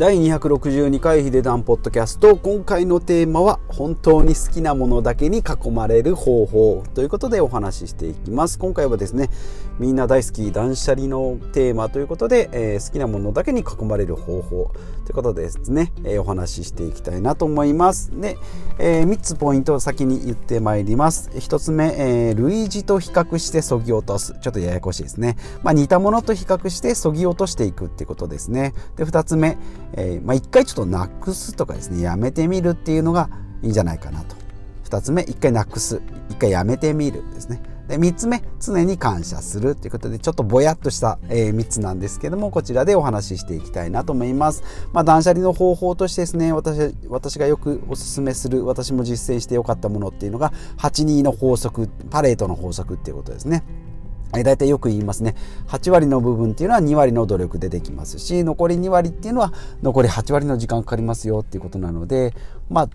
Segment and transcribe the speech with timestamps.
[0.00, 2.34] 第262回ヒデダンポッドキャスト。
[2.34, 8.58] 今回のテーマは本当に好きなものだけに囲まれる方法ということでお話ししていきます。
[8.58, 9.28] 今回はですね
[9.78, 14.72] みんな大好き断捨離のテーマということで、えー、好きなものだけに囲まれる方法
[15.04, 18.10] ということでですね、えー、お話ししていきたいなと思います。
[18.18, 18.38] で、
[18.78, 21.28] えー、3つポイントを先に言ってまいります。
[21.34, 21.94] 1つ目、
[22.30, 24.34] え類似と比較してそぎ落とす。
[24.40, 28.72] ちょっとややこしいですね、まあ、似たものと比較してそぎ落としていくってことですね。
[28.96, 29.58] で2つ目
[29.94, 33.30] えー、まあ、1回ちょっとなくすとかですねやめてみるっていうのが
[33.62, 34.36] いいんじゃないかなと。
[34.84, 36.00] 2つ目1回なくす。
[36.30, 37.62] 1回やめてみるですね。
[37.90, 53.64] で3つ目常に感謝するということでちょっとぼやっとした、えー、3つなんですけどもこちらでお話ししていきたいなと思います、まあ、断捨離の方法としてですね私私がよくおすすめする私も実践してよかったものっていうのが82の法則パレートの法則っていうことですね。
[54.36, 55.34] え大体よく言いますね。
[55.68, 62.34] 8割の部分っていうのは2割の努力でできますし残り2割っていうのは残り8割の時間かかりますよっていうことなので
[62.68, 62.88] まあ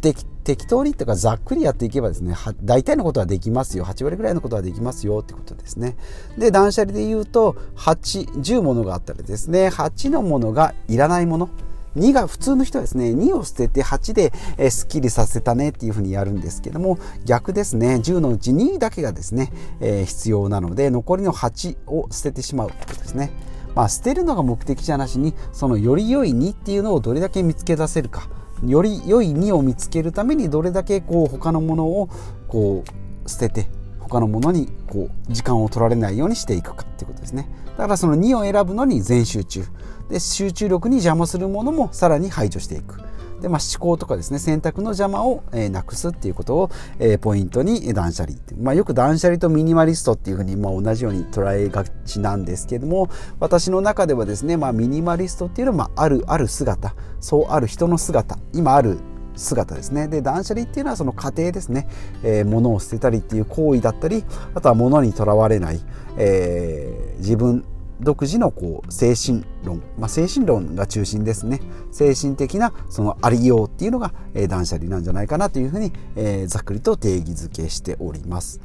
[0.00, 3.84] 適当にというかざっくりやっていけばですね大体のことはできますよ。
[3.84, 5.96] 8割ぐらいのことはできますよってことですね。
[6.36, 11.48] で断捨離で言うと810ものがあったらですね8のものがいらないもの。
[11.96, 23.30] 2が普通の人はですね2を捨てて8で、えすっきりさせたねっていうふうにやるんですけども逆ですね10のうち2だけがですね、えー、必要なので残りの8を捨ててしまうということですね。
[23.74, 28.28] まあ、捨てるのが目的じゃなしにそのより良い2っていうのをどれだけ見つけ出せるか
[28.64, 32.08] より良い2を見つけるためにどれだけこう他のものを
[32.46, 39.64] こう捨てて他のものにこう時間を取られないようにしていくかっていうことですねだからその2を選ぶのに全集中
[40.08, 43.00] で集中力に邪魔するものもさらに排除していく。
[43.44, 53.10] で、まあ、思考とかですね選択の邪魔を、えー、なくすっていうことを、えー、ポイントに断捨離まあ、よく断捨離とミニマリストっていうふうに、まあ、同じように捉えがちなんですけども
[53.40, 56.94] 私の中ではですね、まあ、ミニマリストっていうのは、まあ、あるある姿。
[57.20, 58.38] そうある人の姿。
[58.52, 58.98] 今ある
[59.36, 60.08] 姿ですね。
[60.08, 61.88] で断捨離っていうのはその過程ですね、
[62.22, 65.80] えー、物を捨てたりっていう行為だったりあとは物にとらわれない、
[66.16, 67.64] えー、自分
[68.00, 71.60] 独自のこう精神論、まあ、精神論が中心ですね。
[71.92, 78.60] 精神的なそのありようっていうのが、えー、断捨離なんじゃないかなというふうに、えー、ざっくりと定義づけしております。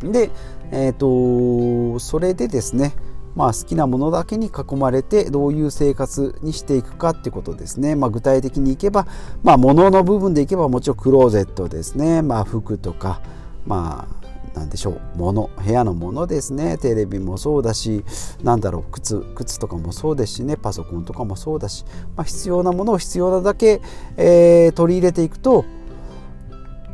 [0.00, 0.30] で、
[0.72, 2.92] えーと、それでですね
[3.36, 9.06] まあ、好きなものだけに囲まれてどういう生活にしていくかってことですね、まあ、具体的にいけば、
[9.42, 13.20] まあ、物の部分でいけばもちろんクローゼットですね、まあ、服とか、
[13.66, 14.25] まあ、
[14.56, 15.00] 何でしょう。
[15.16, 16.78] 物部屋のものですね。
[16.78, 18.04] テレビもそうだし
[18.42, 18.84] 何だろう。
[18.90, 20.56] 靴靴とかもそうですしね。
[20.56, 21.84] パソコンとかもそうだし、
[22.16, 23.80] まあ、必要なものを必要なだけ、
[24.16, 25.64] えー、取り入れていくと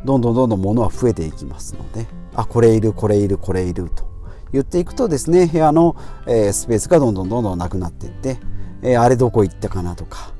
[0.05, 2.23] どんどんどんどん物は増えていきますので。
[2.35, 4.05] あこれいるこれいるこれいると
[4.51, 5.95] 言っていくとですね部屋の、
[6.27, 8.37] えー、スペースがどんどんどんどんなくなっていって、
[8.81, 10.33] えー、あれどこ行ったかなとか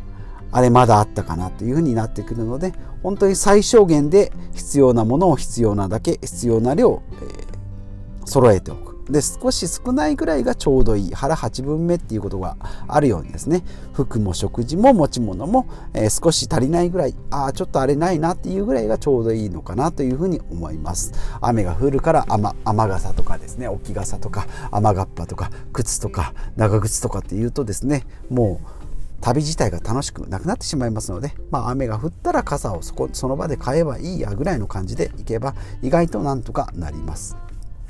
[0.53, 8.94] あれまだあったかなというふうになってくるので本当に最小限で必要なものを必要なだけ必要な量、えー、揃えておく。
[9.09, 12.56] で少し少ないぐらいがちょうどいい腹8分目っていうことが
[12.88, 13.63] あるようにですね。
[13.92, 21.12] 服も食事も持ち物も、えー、少し足りないぐらいああちょっとあれないなっていうぐらいがちょうどいいのかなというふうに思います。
[21.42, 28.83] 雨が降るから雨雨傘とかですね置き傘とか雨がっぱとか靴とか長靴とかっていうとですねもう
[29.24, 37.38] 旅自体が楽しくなくなってしまいますので、まあ、雨が降ったら傘をそこその場で買えばいいやぐらいの感じでいけば意外となんとかなります。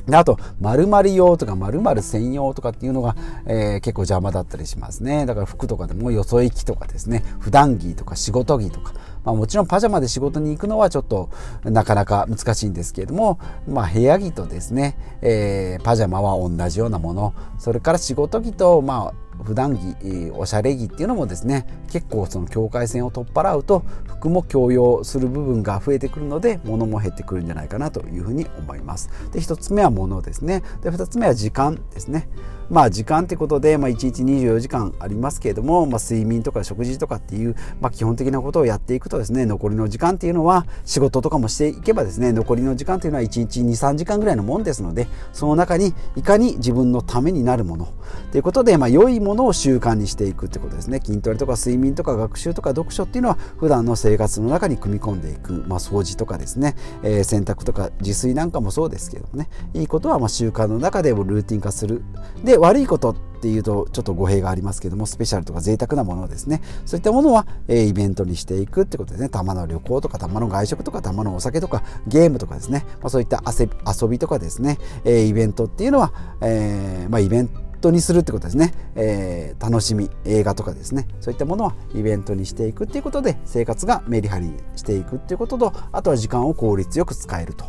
[0.06, 5.26] であと、〇〇用とか〇〇専用とかっていうのが、えー、結構邪魔だったりしますね。
[5.26, 11.30] だから服とかでもよそ行きとかですね、普段着とか仕事着とか、まあ、もちろんパジャマで仕事に行くのはちょっと
[11.64, 29.10] なかなか難しいんですけれども、まあ、部屋着とですね、えー、パジャマは同じようなもの、それから仕事着と、まあ、普段着おしゃれ着っていうのもですね結構その境界線を取っ払うと服も強要する部分が増えてくるので物も減ってくるんじゃないかなというふうに思います。
[29.32, 30.64] で1つ目は物ですね。
[30.82, 32.28] で2つ目は時間ですね。
[32.70, 47.94] まあ時間ってことで、まあ、1日24時間ありますけれども、まあ、睡眠とか食事とかっていう、まあ、基本的なことをやっていくとですね残りの時間っていうのは仕事とかもしていけばですね残りの時間っていうのは1日23時間ぐらいのもんですのでその中にいかに自分のためになるもの
[48.32, 51.00] ということで、まあ、良いものを習慣にしていくってことですね。
[51.04, 59.50] 筋トレとか睡眠とか学習とか読書っていうのは普段の生活の中に組み込んでいく、まあ、掃除とかですね、えー、洗濯とか自炊なんかもそうですけどもね。
[59.74, 62.04] いいことはま習慣の中でもルーティン化する。
[62.44, 66.62] で悪いことっていうとちょっと語弊がありますけどもスペシャルとか贅沢なものですね。
[66.86, 69.28] そういったものは、え、イベントにしていくってことですね。
[69.28, 81.08] たまの旅行とかたまの外食とかたまのお酒とかゲームとかですね、まあ、そういった遊びとかですね、え、イベントっていうのは、えーまあ、イベントトにするってことですね、えー、楽しみ映画とかですね。
[81.20, 87.66] そういったものはイベントにしていくっていうことで生活がメリハリしていくっていうこととあとは時間を効率よく使えると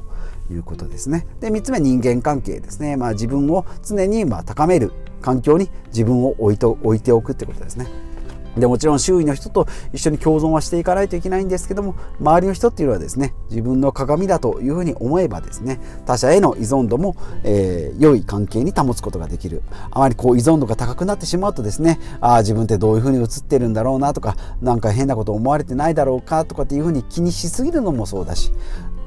[0.50, 1.26] いうことですね。
[1.40, 8.13] で3つ目人間関係ですね、まあ、自分を常にま高める環境に自分を置いと置いておくってことですね。
[8.56, 19.62] でもちろん周囲の人と一緒に共存はしていかないといけないんですけども周りの人っていうのはですね自分の鏡だというふうに思えばですね他者への依存度も、えー、良い関係に保つことができる。
[19.90, 28.52] あまりこう依存度が高くなってしまうとですねああ自分ってどういうふうに映ってるんだろうなとか何か変なこと思われてないだろうかとかっていうふうに気にしすぎるのもそうだし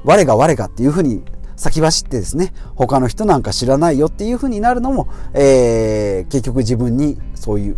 [0.04, 1.22] 我が我がっていうふうに
[1.56, 7.76] 先走ってですね他の人なんか知らないよっていうふうになるのも、えー、結局自分にそういう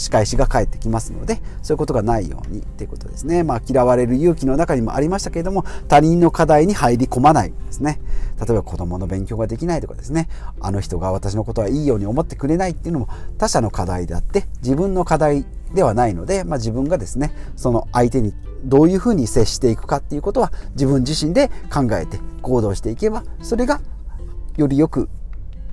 [0.00, 3.44] 仕返しが返ってきますのでそういうことがないようにっていうことですね。
[3.44, 8.00] まあ嫌われる勇気の中にもありましたけれども他人の課題に入り込まないですね。
[8.40, 10.28] 例えば子供の勉強ができないとかですね。
[10.60, 15.44] あの人が私のことはいいように思ってくれないっていうのも他者の課題であって自分の課題
[15.74, 18.32] ではないので、まあ、自分がですねその相手に
[18.64, 23.80] どういうふうに接していくかっていうことは自分自身で考えて行動していけばそれが
[24.56, 25.08] よりよく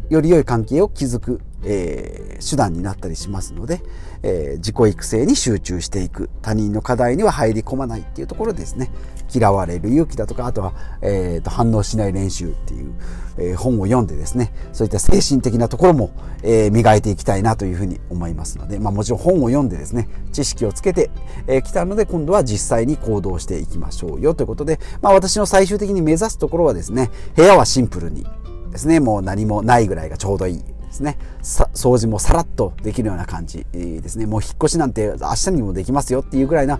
[0.10, 3.82] より良い関係を築く、えー、手段になったりしますので、
[4.24, 6.30] えー、自己育成に集中していく。
[6.42, 8.92] 他人の課題には入り込まないっていうところですね。
[9.34, 12.94] 嫌われる勇気だとかあとは、えーと、反応しない練習っていう、
[13.38, 16.12] えー、本を読んでですねそういった精神的なところも、
[16.44, 21.12] え、磨いていきたいなというふうに思いますので、まあ、もちろん本を読んでですね知識をつけてき、
[21.48, 28.26] えー、たので今度は実際に行動していきましょうよということで、まあ、私の最終的に目指すところはですね部屋はシンプルに
[28.72, 30.77] ですねもう何もないぐらいがちょうどいい。
[30.98, 31.18] ですね。
[31.42, 34.26] 掃除もさらっとできるような感じですね。
[34.26, 36.80] もう引っ越しなんて明日にもできますよっていうぐらいな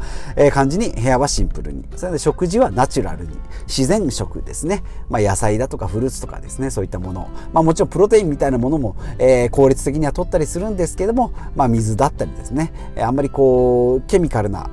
[0.52, 1.86] 感じに部屋はシンプルに。
[1.96, 3.38] それで食事はナチュラルに。
[3.68, 6.70] 自然食ですね、まあ、野菜だとかフルーツとかですね。
[6.72, 7.30] そういったもの。
[7.54, 12.72] まあ、もちろんプロテインみたいなものも、え、効率的には取ったりするんですけども、まあ、水だったりですね。
[13.00, 14.70] あんまりこうケミカルな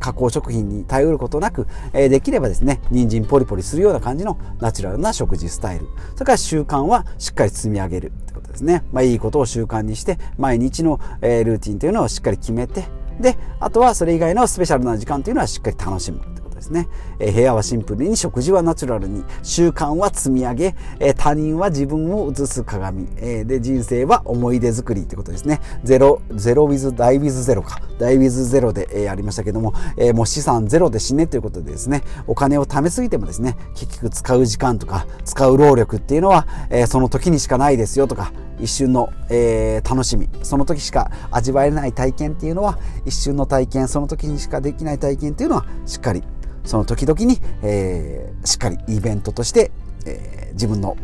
[0.00, 5.86] 加工食品に頼ることなく、え、できればですね人参ポリポリするような感じのナチュラルな食事スタイル。
[6.14, 12.86] それから習慣はしっかり積み上げるってことですね、まあ、いいことを習慣にして毎日の、え、ルーティンというのをしっかり決めて
[13.20, 25.60] であとはそれ以外のスペシャルな時間というのはしっかり楽しむですね、え部屋はシンプルに食事はナチュラルに習慣は積み上げ、え他人は自分を映す鏡、えで人生は思い出作りってことですね。
[25.82, 27.80] ゼロゼロウィズダイウィズゼロか。
[27.98, 32.02] ダイウィズゼロで、えありましたけども、えもう資産ゼロで死ねということでですね。
[32.26, 40.28] お金を貯めすぎてもですね結局使う時間とか使う労力っていうのは、えその時にしかないですよとか一瞬の、えー、楽しみ。
[40.42, 43.88] その時しか味わえない体験っていうのは一瞬の体験。
[43.88, 46.22] その時にしかできない体験っていうのはしっかり
[46.64, 49.70] その時々に、えー、しっかりイベントとして、
[50.06, 50.96] えー、自分の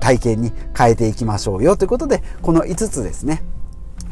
[0.00, 3.42] 体験に変えていきましょうよということでこの5つですね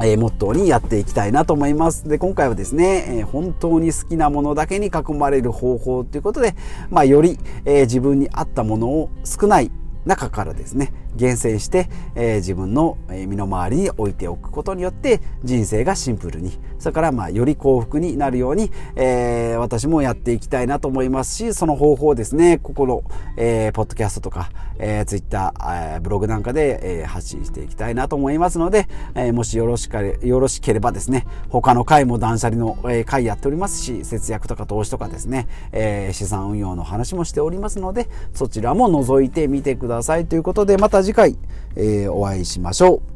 [0.01, 2.07] えー、モットーにやっていきたいなと思います。
[2.07, 6.55] で、今回はですね、えー、本当に好きなものだけに囲まれる方法ということで、
[6.89, 9.71] まあ、より、えー、自分に合ったものを少ない
[10.05, 23.03] 中からですね、厳選して、えー、自分の身の回りに置いておくことによって人生がシンプルにそれからまあより幸福になるように、えー、私もやっていきたいなと思いますしその方法をですねここの、
[23.37, 41.37] えー、ポッドキャストとか、えー、ツイッター、えー、ブログなんかで、えー、発信していきたいなと思いますので、えー、もしよろしかよろしければですね他の回も断捨離の、えー、回やっておりますし節約とか投資とかですね、えー、資産運用の話もしておりますのでそちらも覗いてみてくださいということでまた次回、
[41.75, 43.14] えー、お会いしましょう。